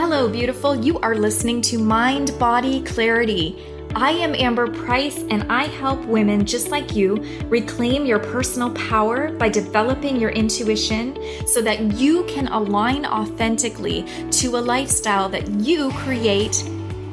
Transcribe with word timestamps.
Hello, 0.00 0.30
beautiful. 0.30 0.74
You 0.74 0.98
are 1.00 1.14
listening 1.14 1.60
to 1.60 1.78
Mind 1.78 2.34
Body 2.38 2.80
Clarity. 2.84 3.62
I 3.94 4.12
am 4.12 4.34
Amber 4.34 4.66
Price, 4.66 5.24
and 5.28 5.44
I 5.52 5.64
help 5.64 6.02
women 6.06 6.46
just 6.46 6.70
like 6.70 6.96
you 6.96 7.16
reclaim 7.50 8.06
your 8.06 8.18
personal 8.18 8.70
power 8.70 9.30
by 9.32 9.50
developing 9.50 10.18
your 10.18 10.30
intuition 10.30 11.18
so 11.46 11.60
that 11.60 11.98
you 11.98 12.24
can 12.24 12.48
align 12.48 13.04
authentically 13.04 14.06
to 14.30 14.56
a 14.56 14.62
lifestyle 14.62 15.28
that 15.28 15.46
you 15.50 15.92
create 15.92 16.64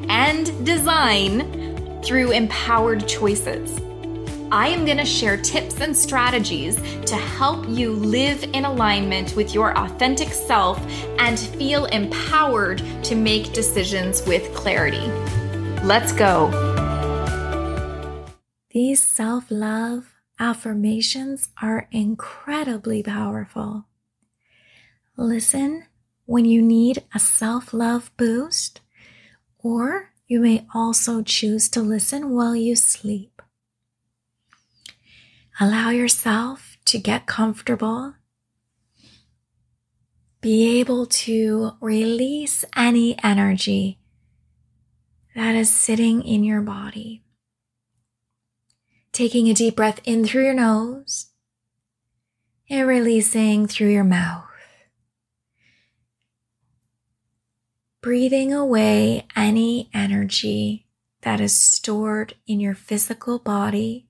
and 0.07 0.65
design 0.65 2.01
through 2.03 2.31
empowered 2.31 3.05
choices. 3.05 3.81
I 4.51 4.69
am 4.69 4.85
going 4.85 4.97
to 4.97 5.05
share 5.05 5.35
tips 5.35 5.81
and 5.81 5.95
strategies 5.95 6.77
to 7.01 7.15
help 7.15 7.67
you 7.67 7.91
live 7.91 8.43
in 8.53 8.63
alignment 8.63 9.35
with 9.35 9.53
your 9.53 9.77
authentic 9.77 10.29
self 10.29 10.79
and 11.19 11.37
feel 11.37 11.85
empowered 11.85 12.81
to 13.03 13.15
make 13.15 13.51
decisions 13.51 14.25
with 14.25 14.53
clarity. 14.55 15.05
Let's 15.83 16.13
go. 16.13 16.49
These 18.69 19.03
self 19.03 19.51
love 19.51 20.13
affirmations 20.39 21.49
are 21.61 21.89
incredibly 21.91 23.03
powerful. 23.03 23.85
Listen 25.17 25.87
when 26.25 26.45
you 26.45 26.61
need 26.61 27.03
a 27.13 27.19
self 27.19 27.73
love 27.73 28.11
boost, 28.15 28.79
or 29.59 30.13
you 30.25 30.39
may 30.39 30.65
also 30.73 31.21
choose 31.21 31.67
to 31.69 31.81
listen 31.81 32.29
while 32.29 32.55
you 32.55 32.77
sleep. 32.77 33.36
Allow 35.59 35.89
yourself 35.89 36.77
to 36.85 36.99
get 36.99 37.25
comfortable. 37.25 38.13
Be 40.39 40.79
able 40.79 41.07
to 41.07 41.71
release 41.81 42.63
any 42.75 43.17
energy 43.23 43.97
that 45.35 45.55
is 45.55 45.71
sitting 45.71 46.21
in 46.21 46.43
your 46.43 46.61
body. 46.61 47.23
Taking 49.11 49.49
a 49.49 49.55
deep 49.55 49.75
breath 49.75 49.99
in 50.03 50.25
through 50.25 50.43
your 50.43 50.53
nose 50.53 51.31
and 52.69 52.87
releasing 52.87 53.65
through 53.65 53.89
your 53.89 54.03
mouth. 54.03 54.43
Breathing 58.01 58.53
away 58.53 59.25
any 59.35 59.89
energy 59.91 60.85
that 61.21 61.41
is 61.41 61.53
stored 61.53 62.35
in 62.45 62.59
your 62.59 62.75
physical 62.75 63.39
body 63.39 64.06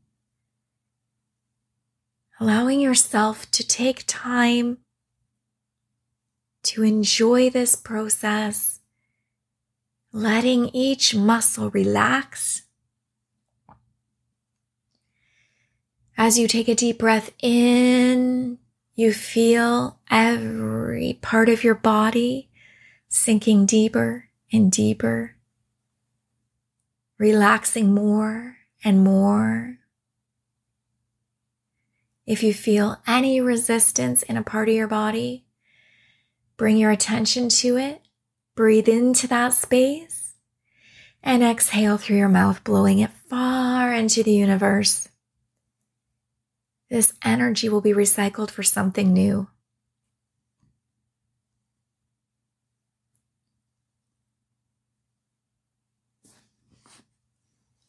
allowing 2.39 2.79
yourself 2.79 3.49
to 3.51 3.65
take 3.65 4.03
time 4.05 4.77
to 6.63 6.83
enjoy 6.83 7.49
this 7.49 7.75
process, 7.75 8.79
letting 10.11 10.69
each 10.73 11.15
muscle 11.15 11.69
relax. 11.71 12.63
As 16.17 16.37
you 16.37 16.47
take 16.47 16.67
a 16.67 16.75
deep 16.75 16.99
breath 16.99 17.31
in, 17.41 18.57
you 18.95 19.13
feel 19.13 19.99
every 20.09 21.19
part 21.21 21.49
of 21.49 21.63
your 21.63 21.75
body 21.75 22.49
sinking 23.07 23.65
deeper 23.65 24.29
and 24.51 24.71
deeper, 24.71 25.35
relaxing 27.17 27.93
more 27.93 28.57
and 28.83 29.03
more 29.03 29.77
if 32.27 32.43
you 32.43 32.53
feel 32.53 32.97
any 33.07 33.39
resistance 33.39 34.21
in 34.21 34.35
a 34.35 34.43
part 34.43 34.67
of 34.67 34.75
your 34.75 34.87
body, 34.87 35.45
bring 36.57 36.75
your 36.75 36.91
attention 36.91 37.47
to 37.47 37.77
it, 37.77 38.01
breathe 38.53 38.89
into 38.89 39.27
that 39.27 39.53
space, 39.53 40.33
and 41.23 41.41
exhale 41.41 41.97
through 41.97 42.17
your 42.17 42.27
mouth, 42.27 42.63
blowing 42.65 42.99
it 42.99 43.11
far 43.29 43.93
into 43.93 44.23
the 44.23 44.33
universe. 44.33 45.07
This 46.89 47.13
energy 47.23 47.69
will 47.69 47.81
be 47.81 47.93
recycled 47.93 48.51
for 48.51 48.63
something 48.63 49.13
new. 49.13 49.47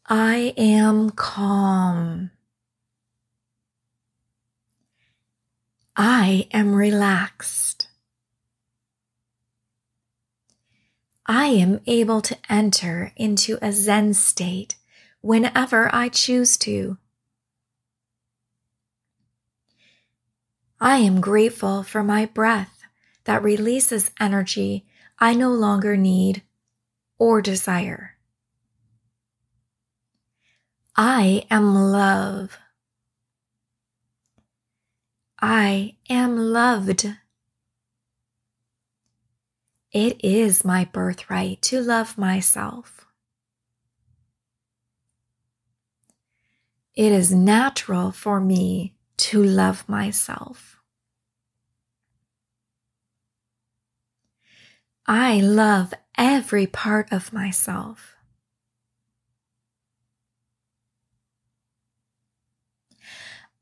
I 0.07 0.55
am 0.57 1.11
calm. 1.11 2.31
I 6.01 6.47
am 6.53 6.77
relaxed. 6.77 7.89
I 11.27 11.47
am 11.47 11.81
able 11.89 12.21
to 12.21 12.39
enter 12.49 13.11
into 13.17 13.59
a 13.61 13.73
Zen 13.73 14.15
state 14.15 14.77
whenever 15.23 15.93
I 15.93 16.09
choose 16.09 16.57
to. 16.59 16.99
I 20.81 20.99
am 20.99 21.21
grateful 21.21 21.83
for 21.83 22.05
my 22.05 22.27
breath 22.27 22.85
that 23.25 23.43
releases 23.43 24.13
energy 24.21 24.87
I 25.19 25.35
no 25.35 25.51
longer 25.51 25.97
need 25.97 26.45
or 27.19 27.43
desire. 27.43 28.15
I 30.95 31.45
am 31.51 31.75
love. 31.75 32.57
I 35.41 35.97
am 36.11 36.37
loved. 36.37 37.07
It 39.93 40.23
is 40.25 40.65
my 40.65 40.85
birthright 40.85 41.63
to 41.63 41.81
love 41.81 42.19
myself. 42.19 43.07
It 46.95 47.13
is 47.13 47.33
natural 47.33 48.11
for 48.11 48.41
me 48.41 48.97
to 49.19 49.43
love 49.43 49.89
myself. 49.89 50.81
I 55.07 55.41
love 55.41 55.95
every 56.19 56.67
part 56.67 57.13
of 57.13 57.33
myself. 57.33 58.18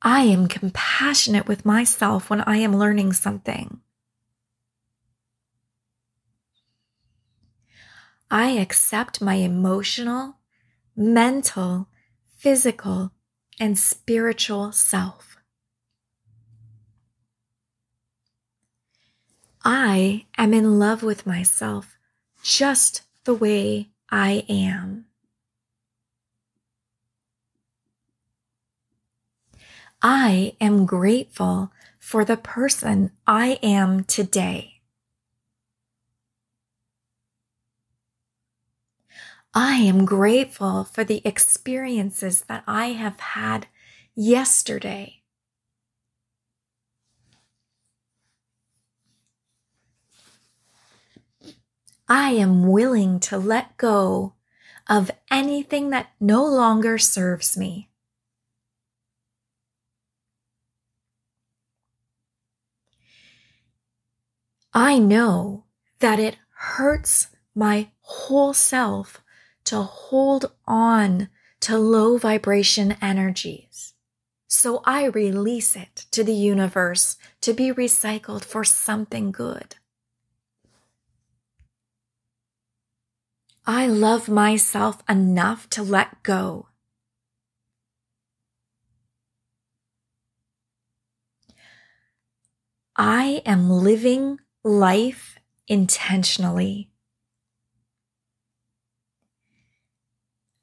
I 0.02 0.22
am 0.22 0.46
compassionate 0.46 1.48
with 1.48 1.64
myself 1.64 2.30
when 2.30 2.42
I 2.42 2.58
am 2.58 2.76
learning 2.76 3.12
something. 3.12 3.80
I 8.30 8.50
accept 8.50 9.22
my 9.22 9.34
emotional, 9.34 10.36
mental, 10.96 11.88
physical, 12.36 13.12
and 13.58 13.78
spiritual 13.78 14.72
self. 14.72 15.36
I 19.64 20.26
am 20.36 20.54
in 20.54 20.78
love 20.78 21.02
with 21.02 21.26
myself 21.26 21.96
just 22.42 23.02
the 23.24 23.34
way 23.34 23.90
I 24.10 24.44
am. 24.48 25.06
I 30.08 30.54
am 30.60 30.86
grateful 30.86 31.72
for 31.98 32.24
the 32.24 32.36
person 32.36 33.10
I 33.26 33.58
am 33.60 34.04
today. 34.04 34.82
I 39.52 39.78
am 39.78 40.04
grateful 40.04 40.84
for 40.84 41.02
the 41.02 41.22
experiences 41.24 42.42
that 42.42 42.62
I 42.68 42.90
have 42.90 43.18
had 43.18 43.66
yesterday. 44.14 45.22
I 52.08 52.30
am 52.30 52.68
willing 52.68 53.18
to 53.26 53.38
let 53.38 53.76
go 53.76 54.34
of 54.88 55.10
anything 55.32 55.90
that 55.90 56.10
no 56.20 56.46
longer 56.46 56.96
serves 56.96 57.56
me. 57.56 57.88
I 64.76 64.98
know 64.98 65.64
that 66.00 66.18
it 66.18 66.36
hurts 66.50 67.28
my 67.54 67.92
whole 68.02 68.52
self 68.52 69.22
to 69.64 69.80
hold 69.80 70.52
on 70.66 71.30
to 71.60 71.78
low 71.78 72.18
vibration 72.18 72.94
energies. 73.00 73.94
So 74.48 74.82
I 74.84 75.06
release 75.06 75.76
it 75.76 76.04
to 76.10 76.22
the 76.22 76.34
universe 76.34 77.16
to 77.40 77.54
be 77.54 77.72
recycled 77.72 78.44
for 78.44 78.64
something 78.64 79.32
good. 79.32 79.76
I 83.64 83.86
love 83.86 84.28
myself 84.28 85.02
enough 85.08 85.70
to 85.70 85.82
let 85.82 86.22
go. 86.22 86.68
I 92.94 93.40
am 93.46 93.70
living 93.70 94.40
life 94.66 95.38
intentionally. 95.68 96.90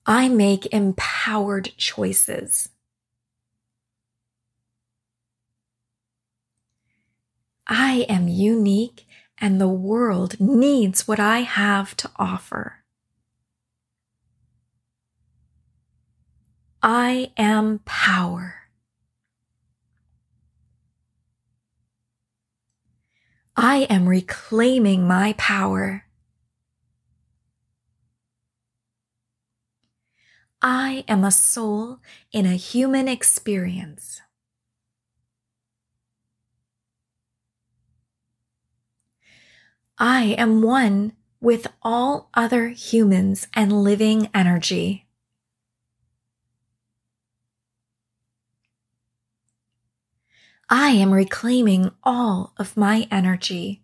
I 0.06 0.28
make 0.28 0.66
empowered 0.74 1.72
choices. 1.78 2.68
I 7.66 8.06
am 8.10 8.28
unique 8.28 9.08
and 9.38 9.62
the 9.62 9.70
world 9.70 10.38
needs 10.38 11.08
what 11.08 11.22
I 11.22 11.40
have 11.40 11.96
to 11.98 12.12
offer. 12.18 12.84
I 16.82 17.32
am 17.38 17.80
power. 17.86 18.63
I 23.56 23.86
am 23.90 24.10
reclaiming 24.10 25.08
my 25.08 25.36
power. 25.38 26.06
I 30.60 31.04
am 31.08 31.24
a 31.24 31.30
soul 31.30 32.00
in 32.32 32.48
a 32.48 32.56
human 32.56 33.08
experience. 33.08 34.22
I 40.00 40.36
am 40.38 40.64
one 40.64 41.14
with 41.40 41.68
all 41.84 42.30
other 42.34 42.70
humans 42.70 43.48
and 43.54 43.84
living 43.84 44.30
energy. 44.34 45.03
I 50.76 50.90
am 50.90 51.14
reclaiming 51.14 51.92
all 52.04 52.54
of 52.58 52.76
my 52.76 53.08
energy. 53.12 53.84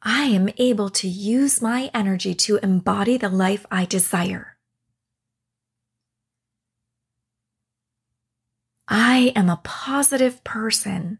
I 0.00 0.26
am 0.26 0.48
able 0.58 0.90
to 0.90 1.08
use 1.08 1.60
my 1.60 1.90
energy 1.92 2.36
to 2.36 2.58
embody 2.58 3.16
the 3.16 3.28
life 3.28 3.66
I 3.68 3.84
desire. 3.84 4.58
I 8.86 9.32
am 9.34 9.50
a 9.50 9.60
positive 9.64 10.44
person 10.44 11.18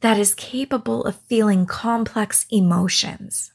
that 0.00 0.18
is 0.18 0.34
capable 0.34 1.04
of 1.04 1.14
feeling 1.14 1.64
complex 1.64 2.44
emotions. 2.50 3.52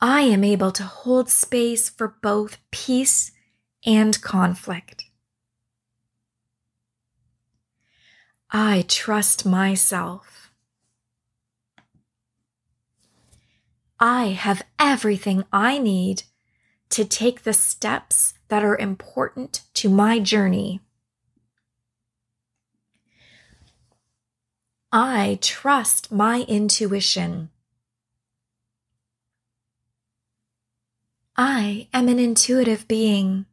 I 0.00 0.20
am 0.22 0.44
able 0.44 0.70
to 0.72 0.84
hold 0.84 1.28
space 1.28 1.88
for 1.88 2.16
both 2.22 2.58
peace 2.70 3.32
and 3.84 4.20
conflict. 4.22 5.04
I 8.50 8.84
trust 8.86 9.44
myself. 9.44 10.52
I 13.98 14.26
have 14.26 14.62
everything 14.78 15.44
I 15.52 15.78
need 15.78 16.22
to 16.90 17.04
take 17.04 17.42
the 17.42 17.52
steps 17.52 18.34
that 18.48 18.62
are 18.62 18.78
important 18.78 19.62
to 19.74 19.88
my 19.88 20.20
journey. 20.20 20.80
I 24.92 25.38
trust 25.42 26.12
my 26.12 26.42
intuition. 26.48 27.50
I 31.40 31.86
am 31.94 32.08
an 32.08 32.18
intuitive 32.18 32.88
being. 32.88 33.46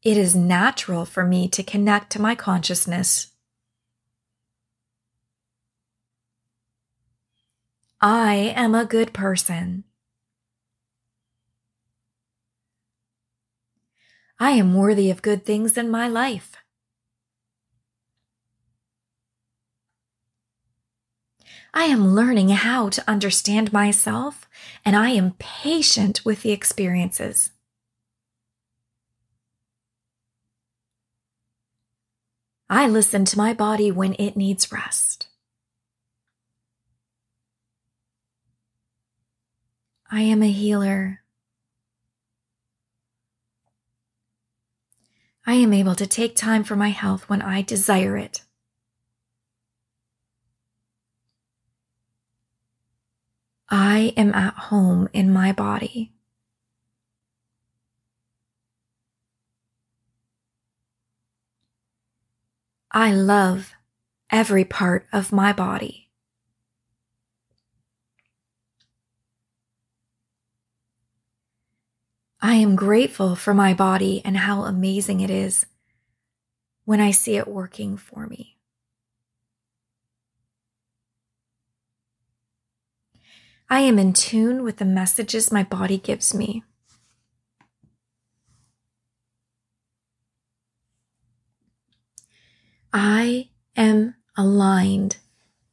It 0.00 0.16
is 0.16 0.36
natural 0.36 1.04
for 1.04 1.24
me 1.24 1.48
to 1.48 1.64
connect 1.64 2.12
to 2.12 2.22
my 2.22 2.36
consciousness. 2.36 3.32
I 8.00 8.52
am 8.54 8.76
a 8.76 8.84
good 8.84 9.12
person. 9.12 9.82
I 14.38 14.50
am 14.50 14.74
worthy 14.74 15.10
of 15.10 15.20
good 15.20 15.44
things 15.44 15.76
in 15.76 15.90
my 15.90 16.06
life. 16.06 16.63
I 21.76 21.86
am 21.86 22.14
learning 22.14 22.50
how 22.50 22.88
to 22.90 23.10
understand 23.10 23.72
myself 23.72 24.48
and 24.84 24.94
I 24.94 25.10
am 25.10 25.34
patient 25.40 26.24
with 26.24 26.42
the 26.42 26.52
experiences. 26.52 27.50
I 32.70 32.86
listen 32.86 33.24
to 33.24 33.36
my 33.36 33.52
body 33.52 33.90
when 33.90 34.14
it 34.20 34.36
needs 34.36 34.70
rest. 34.70 35.26
I 40.12 40.20
am 40.20 40.44
a 40.44 40.52
healer. 40.52 41.22
I 45.44 45.54
am 45.54 45.72
able 45.72 45.96
to 45.96 46.06
take 46.06 46.36
time 46.36 46.62
for 46.62 46.76
my 46.76 46.90
health 46.90 47.28
when 47.28 47.42
I 47.42 47.62
desire 47.62 48.16
it. 48.16 48.43
I 53.76 54.12
am 54.16 54.32
at 54.34 54.54
home 54.54 55.08
in 55.12 55.32
my 55.32 55.50
body. 55.50 56.12
I 62.92 63.12
love 63.12 63.72
every 64.30 64.64
part 64.64 65.08
of 65.12 65.32
my 65.32 65.52
body. 65.52 66.08
I 72.40 72.54
am 72.54 72.76
grateful 72.76 73.34
for 73.34 73.54
my 73.54 73.74
body 73.74 74.22
and 74.24 74.36
how 74.36 74.62
amazing 74.62 75.18
it 75.18 75.30
is 75.30 75.66
when 76.84 77.00
I 77.00 77.10
see 77.10 77.34
it 77.38 77.48
working 77.48 77.96
for 77.96 78.28
me. 78.28 78.53
I 83.70 83.80
am 83.80 83.98
in 83.98 84.12
tune 84.12 84.62
with 84.62 84.76
the 84.76 84.84
messages 84.84 85.50
my 85.50 85.62
body 85.62 85.98
gives 85.98 86.34
me. 86.34 86.62
I 92.92 93.48
am 93.76 94.14
aligned 94.36 95.16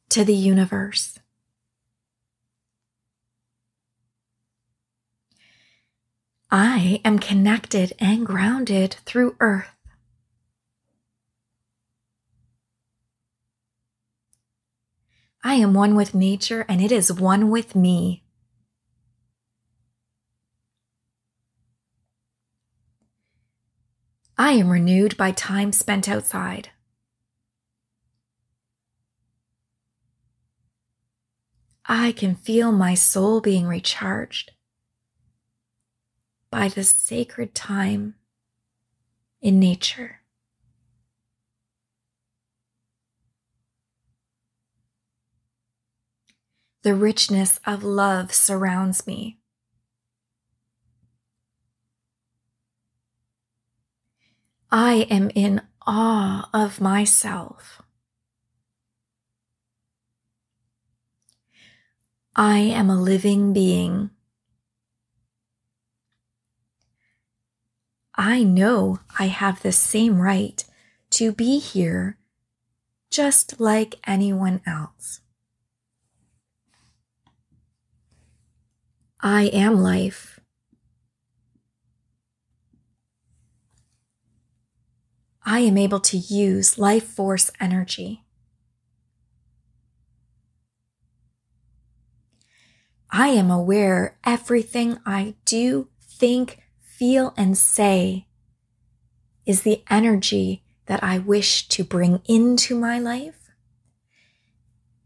to 0.08 0.24
the 0.24 0.34
universe. 0.34 1.18
I 6.50 7.00
am 7.04 7.18
connected 7.18 7.92
and 7.98 8.26
grounded 8.26 8.96
through 9.06 9.36
earth. 9.40 9.70
I 15.44 15.54
am 15.54 15.74
one 15.74 15.96
with 15.96 16.14
nature 16.14 16.64
and 16.68 16.80
it 16.80 16.92
is 16.92 17.12
one 17.12 17.50
with 17.50 17.74
me. 17.74 18.22
I 24.38 24.52
am 24.52 24.70
renewed 24.70 25.16
by 25.16 25.32
time 25.32 25.72
spent 25.72 26.08
outside. 26.08 26.70
I 31.86 32.12
can 32.12 32.34
feel 32.34 32.72
my 32.72 32.94
soul 32.94 33.40
being 33.40 33.66
recharged 33.66 34.52
by 36.50 36.68
the 36.68 36.84
sacred 36.84 37.54
time 37.54 38.14
in 39.40 39.58
nature. 39.58 40.21
The 46.82 46.94
richness 46.94 47.60
of 47.64 47.84
love 47.84 48.34
surrounds 48.34 49.06
me. 49.06 49.38
I 54.70 55.06
am 55.10 55.30
in 55.34 55.62
awe 55.86 56.48
of 56.52 56.80
myself. 56.80 57.82
I 62.34 62.58
am 62.58 62.90
a 62.90 63.00
living 63.00 63.52
being. 63.52 64.10
I 68.14 68.42
know 68.42 69.00
I 69.18 69.26
have 69.26 69.62
the 69.62 69.72
same 69.72 70.20
right 70.20 70.64
to 71.10 71.32
be 71.32 71.58
here 71.58 72.18
just 73.10 73.60
like 73.60 73.96
anyone 74.06 74.60
else. 74.66 75.21
I 79.22 79.44
am 79.52 79.80
life. 79.80 80.40
I 85.44 85.60
am 85.60 85.78
able 85.78 86.00
to 86.00 86.16
use 86.16 86.76
life 86.76 87.04
force 87.04 87.50
energy. 87.60 88.24
I 93.12 93.28
am 93.28 93.50
aware 93.50 94.18
everything 94.24 94.98
I 95.06 95.34
do, 95.44 95.88
think, 96.00 96.62
feel, 96.80 97.32
and 97.36 97.56
say 97.56 98.26
is 99.46 99.62
the 99.62 99.84
energy 99.88 100.64
that 100.86 101.02
I 101.04 101.18
wish 101.18 101.68
to 101.68 101.84
bring 101.84 102.22
into 102.24 102.76
my 102.76 102.98
life 102.98 103.50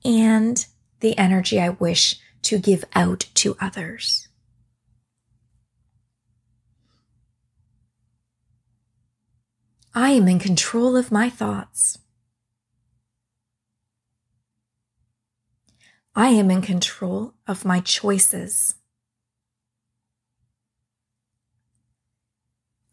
and 0.05 0.65
the 1.01 1.19
energy 1.19 1.61
I 1.61 1.71
wish 1.71 2.19
to 2.47 2.59
give 2.61 2.85
out 2.95 3.27
to 3.35 3.57
others. 3.61 4.29
I 9.93 10.11
am 10.11 10.29
in 10.29 10.39
control 10.39 10.97
of 10.97 11.11
my 11.11 11.29
thoughts. 11.29 11.99
I 16.15 16.29
am 16.29 16.51
in 16.53 16.63
control 16.63 17.35
of 17.49 17.65
my 17.65 17.81
choices. 17.81 18.75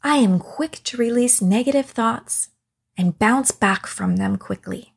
I 0.01 0.17
am 0.17 0.39
quick 0.39 0.81
to 0.85 0.97
release 0.97 1.43
negative 1.43 1.85
thoughts 1.85 2.49
and 2.97 3.19
bounce 3.19 3.51
back 3.51 3.85
from 3.85 4.15
them 4.15 4.37
quickly. 4.37 4.92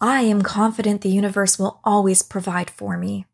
I 0.00 0.22
am 0.22 0.42
confident 0.42 1.00
the 1.00 1.08
universe 1.08 1.58
will 1.58 1.80
always 1.84 2.22
provide 2.22 2.70
for 2.70 2.98
me. 2.98 3.26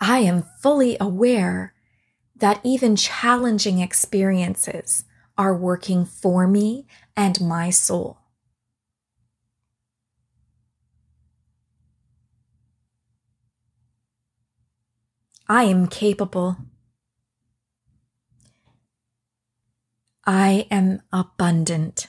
I 0.00 0.20
am 0.20 0.44
fully 0.60 0.96
aware 1.00 1.74
that 2.36 2.60
even 2.64 2.96
challenging 2.96 3.80
experiences 3.80 5.04
are 5.36 5.54
working 5.54 6.04
for 6.04 6.46
me 6.46 6.86
and 7.16 7.40
my 7.40 7.70
soul. 7.70 8.18
I 15.48 15.64
am 15.64 15.86
capable. 15.86 16.56
I 20.32 20.68
am 20.70 21.02
abundant. 21.12 22.06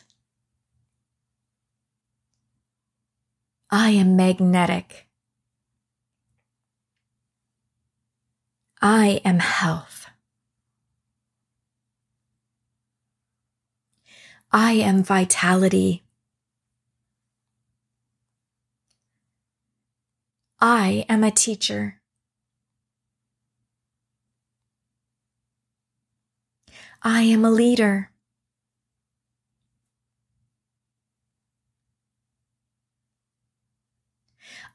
I 3.71 3.89
am 3.89 4.15
magnetic. 4.15 5.07
I 8.79 9.21
am 9.25 9.39
health. 9.39 10.05
I 14.51 14.73
am 14.73 15.01
vitality. 15.01 16.03
I 20.59 21.07
am 21.09 21.23
a 21.23 21.31
teacher. 21.31 21.99
I 27.01 27.23
am 27.23 27.43
a 27.43 27.49
leader. 27.49 28.10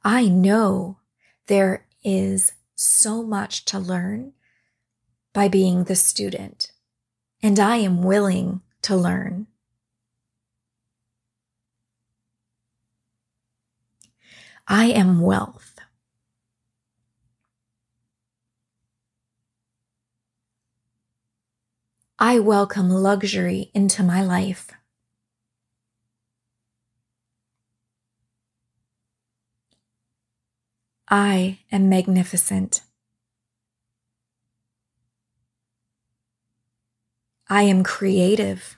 I 0.07 0.29
know 0.29 0.99
there 1.49 1.85
is 2.05 2.53
so 2.77 3.25
much 3.25 3.65
to 3.65 3.81
learn 3.81 4.35
by 5.33 5.49
being 5.49 5.83
the 5.83 5.97
student, 5.97 6.71
and 7.43 7.59
I 7.59 7.79
am 7.79 8.05
willing 8.05 8.61
to 8.83 8.95
learn. 8.95 9.49
I 14.69 14.93
am 14.93 15.21
wealth. 15.21 15.75
I 22.17 22.39
welcome 22.39 22.91
luxury 22.91 23.73
into 23.75 24.05
my 24.05 24.23
life. 24.23 24.71
I 31.09 31.61
am 31.71 31.89
magnificent. 31.89 32.83
I 37.49 37.63
am 37.63 37.85
creative. 37.85 38.77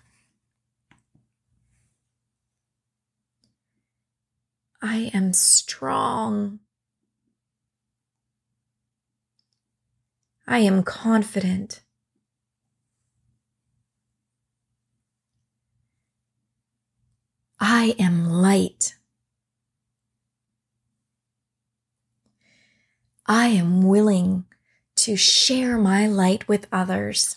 I 4.82 5.10
am 5.14 5.32
strong. 5.32 6.60
I 10.46 10.58
am 10.58 10.82
confident. 10.82 11.80
I 17.58 17.94
am 17.98 18.28
light. 18.28 18.97
I 23.30 23.48
am 23.48 23.82
willing 23.82 24.46
to 24.96 25.14
share 25.14 25.76
my 25.76 26.06
light 26.06 26.48
with 26.48 26.66
others. 26.72 27.36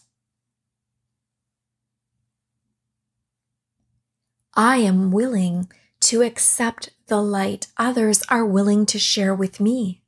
I 4.54 4.78
am 4.78 5.12
willing 5.12 5.70
to 6.02 6.22
accept 6.22 6.92
the 7.08 7.22
light 7.22 7.68
others 7.76 8.24
are 8.30 8.46
willing 8.46 8.86
to 8.86 8.98
share 8.98 9.36
with 9.36 9.60
me. 9.60 10.02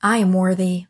I 0.00 0.18
am 0.18 0.32
worthy. 0.32 0.86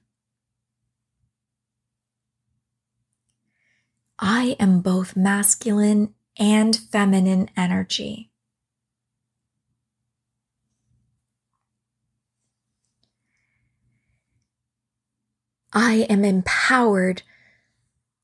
I 4.19 4.55
am 4.61 4.83
both 4.83 5.17
masculine 5.17 6.15
and 6.39 6.77
feminine 6.77 7.49
energy. 7.57 8.30
I 15.73 16.07
am 16.11 16.25
empowered 16.25 17.23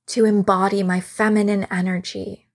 to 0.09 0.25
embody 0.25 0.83
my 0.83 1.01
feminine 1.01 1.65
energy. 1.71 2.49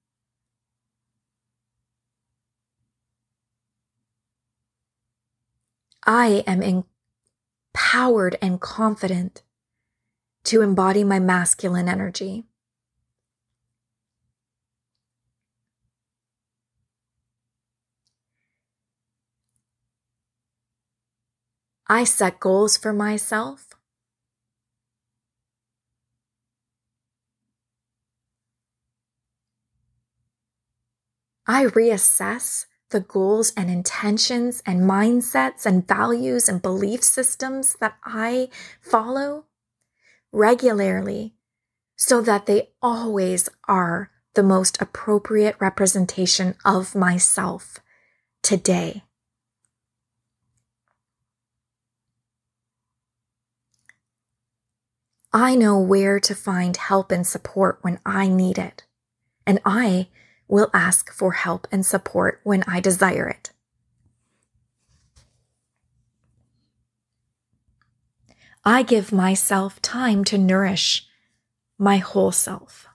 I 6.06 6.44
am 6.46 6.62
empowered 6.62 8.38
and 8.42 8.60
confident 8.60 9.44
to 10.46 10.62
embody 10.62 11.06
my 11.06 11.20
masculine 11.20 11.88
energy. 11.88 12.46
I 21.88 22.04
set 22.04 22.40
goals 22.40 22.76
for 22.78 22.92
myself. 22.92 23.71
I 31.54 31.66
reassess 31.66 32.68
the 32.92 33.02
goals 33.02 33.52
and 33.58 33.70
intentions 33.70 34.64
and 34.66 34.90
mindsets 34.90 35.66
and 35.66 35.86
values 35.86 36.48
and 36.48 36.62
belief 36.62 37.04
systems 37.04 37.76
that 37.82 37.98
I 38.06 38.48
follow 38.80 39.48
regularly 40.32 41.36
so 41.98 42.22
that 42.22 42.46
they 42.46 42.70
always 42.82 43.50
are 43.68 44.12
the 44.34 44.44
most 44.44 44.82
appropriate 44.82 45.58
representation 45.60 46.56
of 46.64 46.96
myself 46.96 47.80
today. 48.42 49.04
I 55.34 55.56
know 55.56 55.78
where 55.78 56.22
to 56.22 56.34
find 56.34 56.78
help 56.78 57.12
and 57.12 57.28
support 57.28 57.80
when 57.82 58.00
I 58.06 58.30
need 58.30 58.58
it, 58.58 58.86
and 59.46 59.60
I 59.66 60.08
will 60.52 60.70
ask 60.74 61.12
for 61.14 61.32
help 61.32 61.66
and 61.72 61.86
support 61.86 62.42
when 62.44 62.62
I 62.68 62.82
desire 62.82 63.28
it. 63.28 63.52
I 68.66 68.84
give 68.84 69.14
myself 69.14 69.82
time 69.82 70.24
to 70.26 70.38
nourish 70.38 71.08
my 71.80 71.98
whole 71.98 72.34
self. 72.34 72.86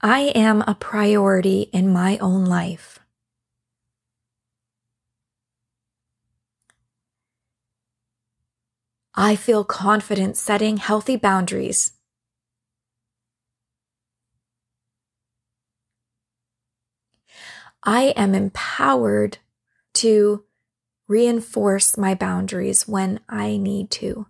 I 0.00 0.32
am 0.34 0.62
a 0.66 0.74
priority 0.74 1.70
in 1.72 1.90
my 1.90 2.18
own 2.18 2.44
life. 2.44 3.00
I 9.14 9.36
feel 9.36 9.64
confident 9.64 10.36
setting 10.36 10.76
healthy 10.76 11.16
boundaries. 11.16 11.93
I 17.84 18.14
am 18.16 18.34
empowered 18.34 19.38
to 19.94 20.44
reinforce 21.06 21.98
my 21.98 22.14
boundaries 22.14 22.88
when 22.88 23.20
I 23.28 23.58
need 23.58 23.90
to. 23.92 24.26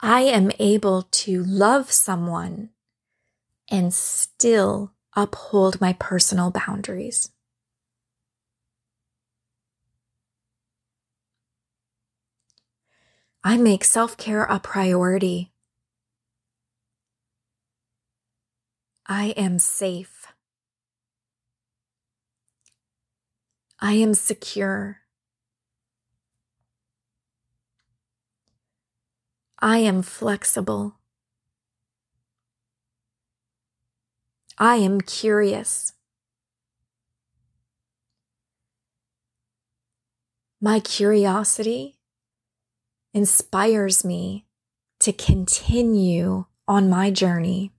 I 0.00 0.22
am 0.22 0.50
able 0.58 1.02
to 1.02 1.42
love 1.42 1.90
someone 1.90 2.70
and 3.68 3.92
still 3.92 4.92
uphold 5.14 5.80
my 5.80 5.94
personal 5.94 6.50
boundaries. 6.50 7.30
I 13.42 13.56
make 13.56 13.84
self 13.84 14.16
care 14.16 14.44
a 14.44 14.60
priority. 14.60 15.52
I 19.12 19.30
am 19.30 19.58
safe. 19.58 20.28
I 23.80 23.94
am 23.94 24.14
secure. 24.14 24.98
I 29.58 29.78
am 29.78 30.02
flexible. 30.02 31.00
I 34.58 34.76
am 34.76 35.00
curious. 35.00 35.92
My 40.60 40.78
curiosity 40.78 41.98
inspires 43.12 44.04
me 44.04 44.46
to 45.00 45.12
continue 45.12 46.44
on 46.68 46.88
my 46.88 47.10
journey. 47.10 47.72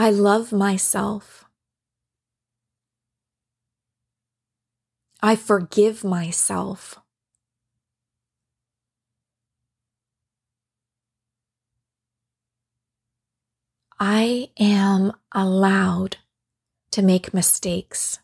I 0.00 0.08
love 0.08 0.50
myself. 0.50 1.44
I 5.22 5.36
forgive 5.36 6.02
myself. 6.02 6.98
I 13.98 14.48
am 14.58 15.12
allowed 15.32 16.16
to 16.92 17.02
make 17.02 17.34
mistakes. 17.34 18.20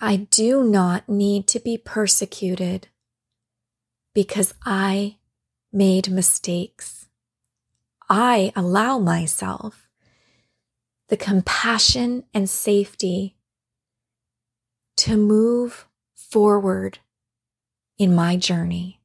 I 0.00 0.16
do 0.16 0.64
not 0.64 1.08
need 1.08 1.46
to 1.46 1.60
be 1.60 1.78
persecuted 1.78 2.88
because 4.12 4.54
I 4.66 5.18
made 5.72 6.10
mistakes. 6.10 7.06
I 8.08 8.52
allow 8.54 8.98
myself 8.98 9.88
the 11.08 11.16
compassion 11.16 12.24
and 12.34 12.48
safety 12.48 13.36
to 14.96 15.16
move 15.16 15.86
forward 16.14 16.98
in 17.98 18.14
my 18.14 18.36
journey. 18.36 19.00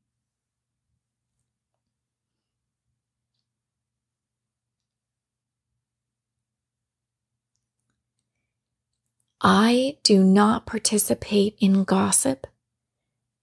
I 9.42 9.98
do 10.04 10.24
not 10.24 10.66
participate 10.66 11.56
in 11.60 11.84
gossip 11.84 12.48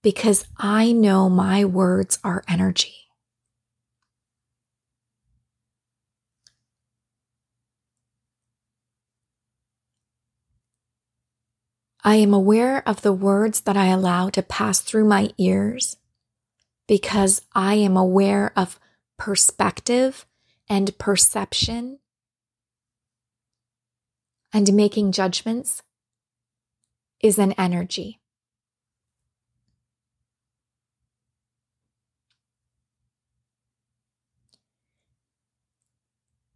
because 0.03 0.45
I 0.57 0.91
know 0.91 1.29
my 1.29 1.63
words 1.65 2.19
are 2.23 2.43
energy. 2.47 3.04
I 12.07 12.17
am 12.17 12.35
aware 12.35 12.87
of 12.87 13.01
the 13.01 13.11
words 13.11 13.61
that 13.61 13.75
I 13.75 13.87
allow 13.87 14.29
to 14.29 14.43
pass 14.43 14.79
through 14.79 15.05
my 15.05 15.31
ears 15.39 15.97
because 16.87 17.41
I 17.55 17.73
am 17.75 17.97
aware 17.97 18.53
of 18.55 18.79
perspective 19.17 20.27
and 20.69 20.95
perception 20.99 21.97
and 24.53 24.71
making 24.71 25.13
judgments 25.13 25.81
is 27.23 27.39
an 27.39 27.53
energy. 27.53 28.19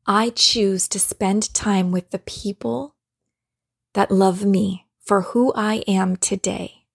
I 0.05 0.29
choose 0.29 0.87
to 0.89 0.99
spend 0.99 1.51
time 1.55 1.91
with 1.91 2.11
the 2.11 2.19
people 2.19 2.93
that 3.95 4.11
love 4.11 4.45
me 4.45 4.85
for 5.09 5.21
who 5.21 5.51
I 5.55 5.77
am 5.87 6.17
today. 6.17 6.85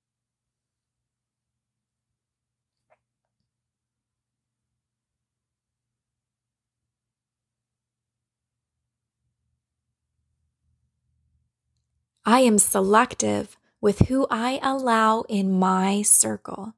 I 12.25 12.39
am 12.43 12.59
selective 12.59 13.57
with 13.81 14.07
who 14.07 14.29
I 14.31 14.61
allow 14.63 15.23
in 15.23 15.51
my 15.51 16.03
circle. 16.03 16.75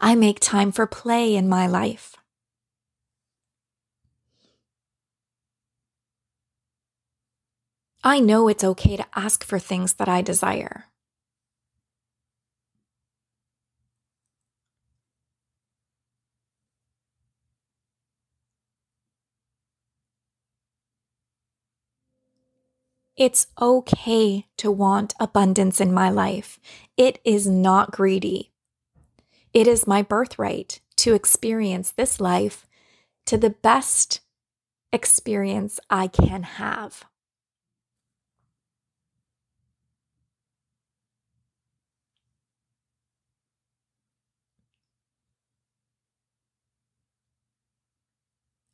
I 0.00 0.14
make 0.14 0.40
time 0.40 0.72
for 0.72 0.86
play 0.86 1.34
in 1.34 1.48
my 1.48 1.66
life. 1.66 2.16
I 8.04 8.20
know 8.20 8.48
it's 8.48 8.62
okay 8.62 8.96
to 8.96 9.06
ask 9.14 9.42
for 9.42 9.58
things 9.58 9.94
that 9.94 10.08
I 10.08 10.22
desire. 10.22 10.84
It's 23.16 23.46
okay 23.60 24.46
to 24.58 24.70
want 24.70 25.14
abundance 25.18 25.80
in 25.80 25.92
my 25.92 26.10
life. 26.10 26.60
It 26.98 27.18
is 27.24 27.46
not 27.46 27.90
greedy. 27.90 28.52
It 29.56 29.66
is 29.66 29.86
my 29.86 30.02
birthright 30.02 30.80
to 30.96 31.14
experience 31.14 31.90
this 31.90 32.20
life 32.20 32.66
to 33.24 33.38
the 33.38 33.48
best 33.48 34.20
experience 34.92 35.80
I 35.88 36.08
can 36.08 36.42
have. 36.42 37.04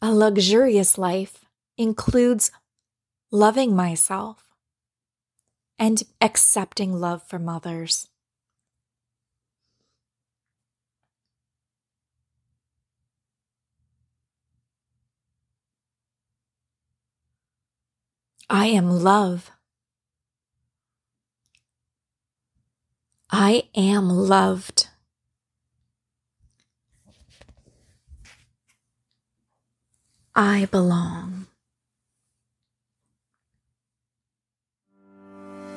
A 0.01 0.13
luxurious 0.13 0.99
life 0.99 1.45
includes 1.79 2.51
loving 3.31 3.77
myself 3.77 4.49
and 5.79 6.03
accepting 6.21 6.93
love 6.93 7.23
from 7.23 7.49
others. 7.49 8.09
I 18.55 18.67
am 18.67 18.91
love. 18.91 19.51
I 23.31 23.63
am 23.75 24.11
loved. 24.11 24.89
I 30.35 30.69
belong. 30.71 31.47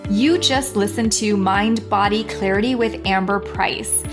You 0.10 0.38
just 0.38 0.76
listened 0.76 1.14
to 1.14 1.38
Mind 1.38 1.90
Body 1.90 2.26
Clarity 2.26 2.76
with 2.76 3.08
Amber 3.08 3.40
Price. 3.40 4.04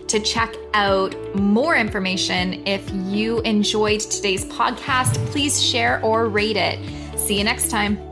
to 0.09 0.21
check 0.21 0.55
out 0.75 1.15
more 1.35 1.77
information. 1.77 2.67
If 2.67 2.89
you 2.93 3.41
enjoyed 3.41 4.01
today's 4.01 4.45
podcast, 4.47 5.15
please 5.27 5.63
share 5.63 6.03
or 6.05 6.29
rate 6.29 6.57
it. 6.57 6.79
See 7.19 7.39
you 7.39 7.45
next 7.45 7.71
time. 7.71 8.08